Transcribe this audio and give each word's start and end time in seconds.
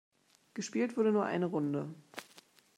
Gespielt 0.55 0.97
wurde 0.97 1.11
nur 1.11 1.25
eine 1.25 1.45
Runde. 1.45 1.93